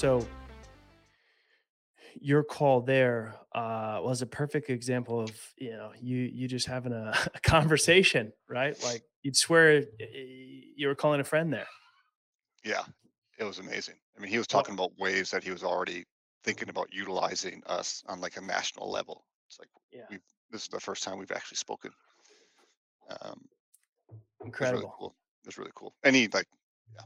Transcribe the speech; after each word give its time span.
So 0.00 0.26
your 2.18 2.42
call 2.42 2.80
there 2.80 3.34
uh, 3.54 4.00
was 4.02 4.22
a 4.22 4.26
perfect 4.26 4.70
example 4.70 5.20
of 5.20 5.30
you 5.58 5.72
know 5.72 5.90
you 6.00 6.16
you 6.16 6.48
just 6.48 6.66
having 6.66 6.94
a, 6.94 7.12
a 7.34 7.40
conversation, 7.40 8.32
right? 8.48 8.82
Like 8.82 9.02
you'd 9.22 9.36
swear 9.36 9.84
you 10.74 10.86
were 10.86 10.94
calling 10.94 11.20
a 11.20 11.24
friend 11.24 11.52
there. 11.52 11.66
Yeah, 12.64 12.80
it 13.38 13.44
was 13.44 13.58
amazing. 13.58 13.96
I 14.16 14.22
mean, 14.22 14.30
he 14.30 14.38
was 14.38 14.46
talking 14.46 14.72
about 14.72 14.98
ways 14.98 15.30
that 15.32 15.44
he 15.44 15.50
was 15.50 15.62
already 15.62 16.04
thinking 16.44 16.70
about 16.70 16.88
utilizing 16.90 17.62
us 17.66 18.02
on 18.08 18.22
like 18.22 18.38
a 18.38 18.40
national 18.40 18.90
level. 18.90 19.26
It's 19.50 19.58
like 19.58 19.68
yeah, 19.92 20.04
we've 20.08 20.24
this 20.50 20.62
is 20.62 20.68
the 20.68 20.80
first 20.80 21.02
time 21.02 21.18
we've 21.18 21.30
actually 21.30 21.58
spoken. 21.58 21.90
Um, 23.10 23.38
it 24.08 24.14
was 24.14 24.20
really 24.40 24.46
incredible. 24.46 24.94
cool. 24.98 25.14
It 25.44 25.48
was 25.48 25.58
really 25.58 25.72
cool. 25.74 25.92
And 26.04 26.16
he 26.16 26.26
like 26.32 26.46
yeah, 26.94 27.02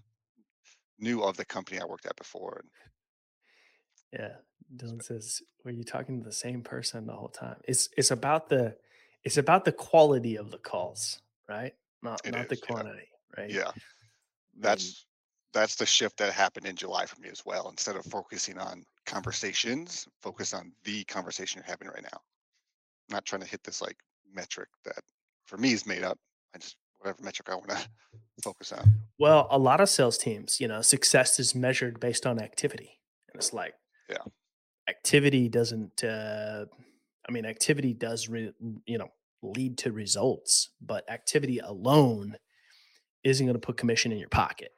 knew 0.98 1.23
of 1.23 1.37
the 1.37 1.45
company 1.47 1.80
I 1.80 1.84
worked 1.87 2.07
at 2.07 2.16
before. 2.16 2.61
And 2.62 2.71
Yeah, 4.12 4.37
Dylan 4.75 5.03
says, 5.03 5.43
"Were 5.65 5.70
you 5.70 5.84
talking 5.84 6.19
to 6.19 6.25
the 6.25 6.33
same 6.33 6.62
person 6.62 7.07
the 7.07 7.15
whole 7.15 7.29
time?" 7.29 7.61
It's 7.67 7.89
it's 7.97 8.11
about 8.11 8.48
the 8.48 8.79
it's 9.25 9.37
about 9.37 9.65
the 9.65 9.73
quality 9.73 10.37
of 10.37 10.51
the 10.51 10.59
calls, 10.59 11.20
right? 11.48 11.75
Not 12.03 12.23
it 12.25 12.34
not 12.34 12.48
the 12.48 12.57
is, 12.57 12.62
yeah, 12.69 12.83
quantity, 12.83 13.09
right? 13.37 13.59
yeah. 13.65 13.73
I 14.65 14.69
mean, 14.69 14.95
That's 14.95 15.07
that's 15.53 15.77
the 15.77 15.87
shift 15.87 16.17
that 16.19 16.33
happened 16.33 16.67
in 16.67 16.77
July 16.77 17.06
for 17.06 17.20
me 17.20 17.29
as 17.31 17.45
well. 17.45 17.69
Instead 17.70 17.97
of 17.97 18.05
focusing 18.06 18.59
on 18.59 18.84
conversations, 19.06 20.09
focus 20.23 20.53
on 20.55 20.75
the 20.84 21.05
conversation 21.05 21.59
you're 21.59 21.67
having 21.67 21.89
right 21.89 22.03
now. 22.03 22.19
I'm 23.11 23.15
Not 23.15 23.25
trying 23.27 23.42
to 23.42 23.48
hit 23.48 23.62
this 23.65 23.83
like 23.83 23.98
metric 24.33 24.69
that 24.84 25.03
for 25.47 25.59
me 25.59 25.72
is 25.72 25.87
made 25.87 26.05
up. 26.05 26.19
I 26.55 26.59
just 26.59 26.77
whatever 27.05 27.22
metric 27.22 27.48
I 27.50 27.55
want 27.55 27.69
to 27.70 27.88
focus 28.42 28.72
on. 28.72 28.91
well, 29.19 29.47
a 29.50 29.58
lot 29.58 29.80
of 29.80 29.88
sales 29.88 30.19
teams, 30.19 30.60
you 30.60 30.69
know, 30.69 30.80
success 30.83 31.38
is 31.38 31.55
measured 31.55 32.00
based 32.00 32.27
on 32.27 32.41
activity, 32.41 32.98
and 33.33 33.36
it's 33.36 33.52
like 33.52 33.74
Yeah, 34.08 34.19
activity 34.88 35.48
doesn't. 35.48 36.02
Uh, 36.02 36.66
I 37.28 37.32
mean, 37.32 37.47
activity 37.47 37.94
does, 37.94 38.28
re, 38.28 38.52
you 38.86 38.98
know, 38.98 39.08
lead 39.42 39.78
to 39.78 39.92
results, 39.92 40.70
but 40.80 41.10
activity 41.10 41.58
alone 41.58 42.36
isn't 43.22 43.47
going 43.47 43.55
to 43.55 43.66
put 43.66 43.77
commission 43.78 44.12
in 44.12 44.19
your 44.19 44.28
pocket. 44.28 44.72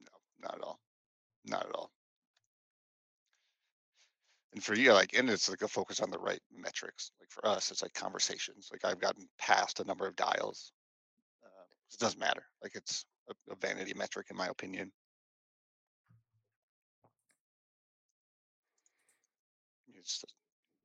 no, 0.00 0.46
not 0.48 0.54
at 0.54 0.60
all. 0.62 0.78
Not 1.44 1.66
at 1.66 1.74
all. 1.74 1.90
And 4.52 4.62
for 4.62 4.76
you, 4.76 4.92
like, 4.92 5.18
and 5.18 5.28
it's 5.28 5.50
like 5.50 5.62
a 5.62 5.68
focus 5.68 5.98
on 5.98 6.10
the 6.10 6.18
right 6.18 6.38
metrics. 6.56 7.10
Like 7.20 7.30
for 7.30 7.44
us, 7.44 7.72
it's 7.72 7.82
like 7.82 7.92
conversations. 7.92 8.68
Like 8.70 8.84
I've 8.84 9.00
gotten 9.00 9.28
past 9.36 9.80
a 9.80 9.84
number 9.84 10.06
of 10.06 10.14
dials. 10.14 10.70
It 11.92 11.98
doesn't 11.98 12.20
matter. 12.20 12.44
Like 12.62 12.74
it's 12.74 13.04
a, 13.28 13.52
a 13.52 13.56
vanity 13.56 13.94
metric, 13.94 14.28
in 14.30 14.36
my 14.36 14.48
opinion. 14.48 14.90
It's 20.04 20.22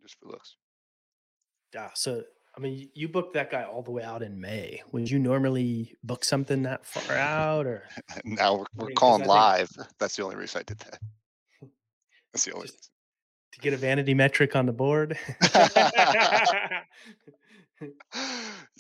just, 0.02 0.17
for 0.19 0.30
looks. 0.30 0.56
Yeah. 1.73 1.89
So, 1.94 2.23
I 2.58 2.61
mean, 2.61 2.89
you 2.94 3.09
booked 3.09 3.33
that 3.33 3.52
guy 3.52 3.64
all 3.64 3.81
the 3.81 3.91
way 3.91 4.03
out 4.03 4.23
in 4.23 4.39
May. 4.39 4.81
Would 4.91 5.09
you 5.09 5.19
normally 5.19 5.95
book 6.03 6.23
something 6.23 6.64
that 6.64 6.86
far 6.86 7.17
out, 7.17 7.66
or 7.66 7.84
now 8.23 8.56
we're, 8.58 8.66
we're 8.75 8.91
calling 8.91 9.23
I 9.23 9.25
think 9.25 9.30
live. 9.30 9.69
That's 10.00 10.16
the 10.16 10.23
only 10.23 10.38
reason 10.38 10.59
I 10.59 10.63
did 10.63 10.80
that. 10.80 11.00
That's 12.34 12.45
the 12.45 12.53
only 12.53 12.67
just 12.67 12.89
to 13.53 13.59
get 13.59 13.73
a 13.73 13.78
vanity 13.78 14.13
metric 14.13 14.56
on 14.56 14.66
the 14.66 14.72
board. 14.72 15.17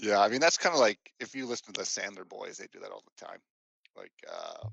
yeah, 0.09 0.21
I 0.21 0.29
mean 0.29 0.41
that's 0.41 0.57
kind 0.57 0.73
of 0.73 0.81
like 0.81 0.99
if 1.19 1.35
you 1.35 1.45
listen 1.45 1.73
to 1.73 1.79
the 1.81 1.85
Sandler 1.85 2.27
boys, 2.27 2.57
they 2.57 2.67
do 2.71 2.79
that 2.81 2.91
all 2.91 3.03
the 3.05 3.25
time. 3.25 3.39
Like 3.97 4.13
uh 4.31 4.67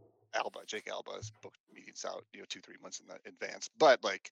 which 0.00 0.24
Alba, 0.34 0.60
Jake 0.66 0.88
Alba 0.88 1.12
has 1.16 1.32
booked 1.42 1.58
meetings 1.74 2.04
out, 2.08 2.24
you 2.32 2.40
know, 2.40 2.46
two, 2.48 2.60
three 2.60 2.76
months 2.82 3.00
in 3.00 3.06
the 3.08 3.16
advance. 3.28 3.70
But 3.78 4.04
like 4.04 4.30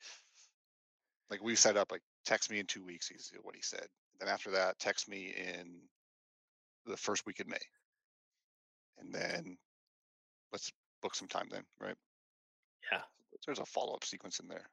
like 1.31 1.43
we 1.43 1.57
set 1.57 1.77
up 1.77 1.93
like 1.93 2.03
text 2.25 2.51
me 2.51 2.61
in 2.61 2.67
two 2.67 2.85
weeks, 2.85 3.11
is 3.11 3.33
what 3.43 3.57
he 3.57 3.63
said. 3.63 3.87
Then 4.21 4.29
after 4.29 4.53
that, 4.53 4.79
text 4.79 5.09
me 5.09 5.35
in 5.37 5.81
the 6.87 6.97
first 6.97 7.27
week 7.27 7.41
in 7.41 7.49
May. 7.49 7.59
And 8.99 9.15
then 9.15 9.59
let's 10.53 10.73
book 11.03 11.15
some 11.15 11.29
time 11.29 11.49
then, 11.51 11.65
right? 11.81 11.97
yeah, 12.93 13.03
There's 13.47 13.61
a 13.61 13.67
follow-up 13.67 14.05
sequence 14.05 14.41
in 14.41 14.49
there. 14.49 14.69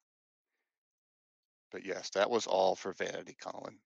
But 1.71 1.85
yes, 1.85 2.09
that 2.11 2.29
was 2.29 2.47
all 2.47 2.75
for 2.75 2.93
vanity, 2.93 3.35
Collin. 3.41 3.77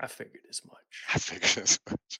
I 0.00 0.06
figured 0.06 0.42
as 0.48 0.60
much. 0.66 1.04
I 1.14 1.18
figured 1.18 1.58
as 1.64 1.78
much. 1.90 2.18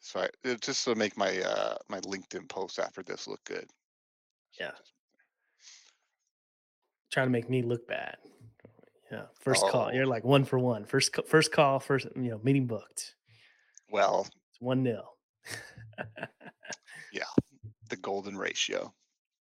So 0.00 0.20
I, 0.20 0.28
it- 0.44 0.60
just 0.60 0.84
to 0.84 0.94
make 0.94 1.16
my 1.16 1.40
uh 1.40 1.76
my 1.88 2.00
LinkedIn 2.00 2.48
post 2.48 2.78
after 2.78 3.02
this 3.02 3.26
look 3.26 3.42
good. 3.44 3.68
Yeah, 4.60 4.70
trying 7.12 7.26
to 7.26 7.30
make 7.30 7.50
me 7.50 7.62
look 7.62 7.86
bad. 7.88 8.16
Yeah, 9.12 9.26
first 9.40 9.64
call. 9.66 9.88
Oh 9.88 9.94
You're 9.94 10.06
like 10.06 10.24
one 10.24 10.44
for 10.44 10.58
one. 10.58 10.84
First, 10.84 11.14
first 11.28 11.52
call. 11.52 11.78
First, 11.78 12.06
you 12.16 12.30
know, 12.30 12.40
meeting 12.42 12.66
booked. 12.66 13.14
well, 13.90 14.26
It's 14.50 14.60
one 14.60 14.82
nil. 14.82 15.04
yeah, 17.12 17.22
the 17.88 17.96
golden 17.96 18.36
ratio. 18.36 18.92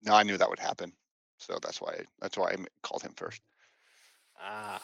Now 0.04 0.16
I 0.16 0.24
knew 0.24 0.38
that 0.38 0.50
would 0.50 0.60
happen, 0.60 0.92
so 1.38 1.58
that's 1.62 1.80
why 1.82 2.04
that's 2.20 2.38
why 2.38 2.52
I 2.52 2.56
called 2.84 3.02
him 3.04 3.14
first. 3.16 3.42
ah, 4.42 4.82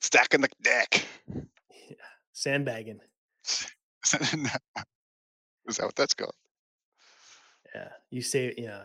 Stacking 0.00 0.40
the 0.40 0.48
deck. 0.62 1.04
yeah. 1.34 1.94
Sandbagging. 2.32 3.00
Is 5.66 5.76
that 5.76 5.84
what 5.84 5.96
that's 5.96 6.14
called? 6.14 6.34
Yeah, 7.74 7.88
you 8.10 8.22
say, 8.22 8.54
yeah, 8.56 8.84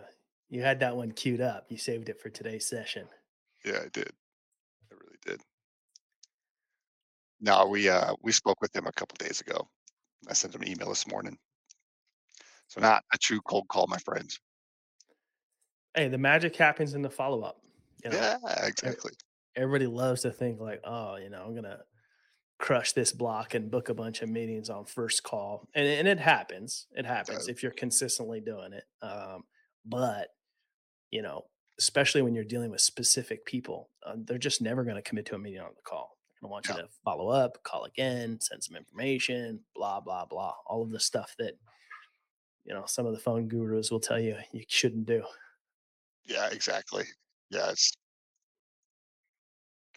you 0.50 0.62
had 0.62 0.80
that 0.82 0.96
one 0.96 1.12
queued 1.12 1.40
up. 1.42 1.66
You 1.70 1.78
saved 1.78 2.10
it 2.10 2.20
for 2.20 2.30
today's 2.30 2.68
session. 2.68 3.08
Yeah, 3.64 3.80
I 3.84 3.88
did. 3.94 4.12
I 4.92 4.96
really 4.96 5.18
did. 5.26 5.42
No, 7.40 7.68
we 7.68 7.90
uh 7.90 8.14
we 8.22 8.32
spoke 8.32 8.62
with 8.62 8.76
him 8.76 8.88
a 8.88 8.92
couple 8.92 9.16
days 9.18 9.42
ago. 9.42 9.68
I 10.30 10.34
sent 10.34 10.56
him 10.56 10.62
an 10.62 10.68
email 10.70 10.90
this 10.90 11.08
morning. 11.08 11.38
So 12.68 12.82
not 12.82 13.04
a 13.14 13.18
true 13.18 13.42
cold 13.42 13.68
call, 13.68 13.88
my 13.88 13.98
friends. 14.00 14.40
Hey, 15.96 16.08
the 16.08 16.18
magic 16.18 16.56
happens 16.56 16.96
in 16.96 17.02
the 17.02 17.10
follow 17.10 17.42
up. 17.42 17.62
You 18.04 18.10
know, 18.10 18.18
Yeah, 18.18 18.38
exactly. 18.66 19.12
Everybody 19.56 19.88
loves 19.88 20.22
to 20.24 20.32
think 20.32 20.60
like, 20.60 20.82
oh, 20.84 21.16
you 21.18 21.30
know, 21.30 21.44
I'm 21.44 21.56
gonna 21.56 21.84
crush 22.60 22.94
this 22.94 23.12
block 23.14 23.54
and 23.56 23.72
book 23.72 23.90
a 23.90 23.94
bunch 23.94 24.22
of 24.22 24.30
meetings 24.30 24.70
on 24.70 24.86
first 24.86 25.24
call, 25.24 25.70
and 25.76 25.88
and 25.88 26.08
it 26.08 26.20
happens. 26.20 26.88
It 26.94 27.06
happens 27.06 27.48
if 27.48 27.64
you're 27.64 27.72
consistently 27.74 28.42
doing 28.42 28.74
it. 28.74 28.86
Um, 29.02 29.46
but 29.86 30.30
you 31.12 31.22
know, 31.22 31.46
especially 31.80 32.22
when 32.22 32.36
you're 32.36 32.44
dealing 32.44 32.72
with 32.72 32.82
specific 32.82 33.46
people, 33.46 33.92
uh, 34.06 34.16
they're 34.18 34.38
just 34.38 34.62
never 34.62 34.84
going 34.84 34.96
to 34.96 35.02
commit 35.02 35.26
to 35.28 35.36
a 35.36 35.40
meeting 35.40 35.62
on 35.62 35.74
the 35.76 35.82
call. 35.84 36.18
To 36.42 36.48
want 36.48 36.68
you 36.70 36.76
Yeah, 36.76 36.82
to 36.82 36.90
follow 37.06 37.30
up, 37.30 37.64
call 37.64 37.86
again, 37.86 38.40
send 38.42 38.64
some 38.64 38.76
information, 38.76 39.64
blah 39.76 40.02
blah 40.02 40.26
blah. 40.26 40.56
All 40.68 40.84
of 40.84 40.92
the 40.92 41.00
stuff 41.00 41.36
that 41.40 41.54
you 42.66 42.74
know 42.74 42.86
some 42.86 43.06
of 43.06 43.14
the 43.14 43.20
phone 43.20 43.48
gurus 43.48 43.92
will 43.92 44.00
tell 44.00 44.20
you 44.20 44.38
you 44.52 44.64
shouldn't 44.68 45.06
do. 45.06 45.24
yeah, 46.26 46.50
exactly. 46.52 47.06
Yeah, 47.50 47.72
it's 47.72 47.94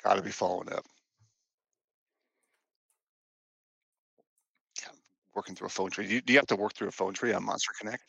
gotta 0.06 0.22
be 0.22 0.30
following 0.30 0.72
up. 0.72 0.84
Working 5.34 5.54
through 5.54 5.66
a 5.66 5.70
phone 5.70 5.90
tree. 5.90 6.06
Do 6.06 6.14
you, 6.14 6.20
do 6.22 6.32
you 6.32 6.38
have 6.38 6.46
to 6.46 6.56
work 6.56 6.74
through 6.74 6.88
a 6.88 6.92
phone 6.92 7.12
tree 7.12 7.32
on 7.32 7.44
Monster 7.44 7.72
Connect? 7.78 8.02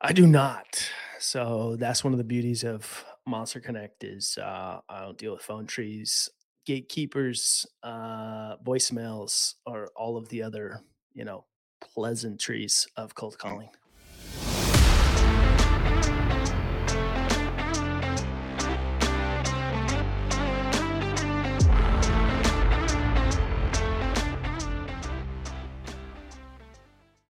I 0.00 0.12
do 0.12 0.26
not. 0.26 0.88
So 1.18 1.76
that's 1.76 2.02
one 2.02 2.14
of 2.14 2.18
the 2.18 2.24
beauties 2.24 2.64
of 2.64 3.04
Monster 3.26 3.60
Connect 3.60 4.04
is 4.04 4.38
uh, 4.38 4.80
I 4.88 5.00
don't 5.00 5.18
deal 5.18 5.32
with 5.32 5.42
phone 5.42 5.66
trees, 5.66 6.30
gatekeepers, 6.64 7.66
uh, 7.82 8.56
voicemails, 8.58 9.54
or 9.66 9.90
all 9.96 10.16
of 10.16 10.28
the 10.28 10.42
other 10.42 10.80
you 11.12 11.24
know 11.24 11.44
pleasantries 11.80 12.86
of 12.96 13.14
cold 13.14 13.34
Mm. 13.34 13.38
calling. 13.38 13.68